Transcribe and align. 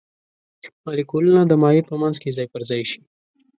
مالیکولونه 0.85 1.41
د 1.45 1.53
مایع 1.61 1.83
په 1.89 1.95
منځ 2.01 2.15
کې 2.21 2.35
ځای 2.37 2.47
پر 2.53 2.61
ځای 2.69 2.81
شي. 2.91 3.01